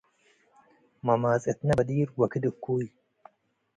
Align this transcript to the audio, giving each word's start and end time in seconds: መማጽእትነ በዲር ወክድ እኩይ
መማጽእትነ 1.05 1.69
በዲር 1.77 2.09
ወክድ 2.19 2.43
እኩይ 2.49 2.85